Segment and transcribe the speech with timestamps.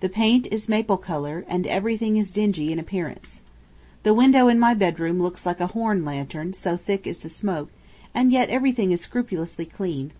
[0.00, 3.42] The paint is maple color, and everything is dingy in appearance.
[4.02, 7.70] The window in my bedroom looks like a horn lantern, so thick is the smoke,
[8.12, 10.10] and yet everything is scrupulously clean.